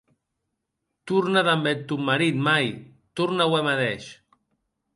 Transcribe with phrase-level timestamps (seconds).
[1.07, 2.71] Torna damb eth tòn marit, mair,
[3.17, 4.09] torna aué madeish.